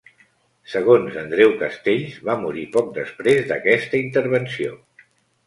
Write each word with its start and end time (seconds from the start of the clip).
Segons 0.75 1.19
Andreu 1.23 1.53
Castells, 1.59 2.15
va 2.31 2.37
morir 2.47 2.65
poc 2.79 2.91
després 2.97 3.45
d'aquesta 3.53 4.01
intervenció. 4.09 4.75